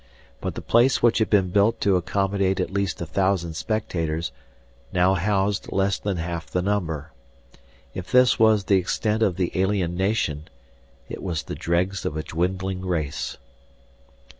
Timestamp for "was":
8.39-8.63, 11.21-11.43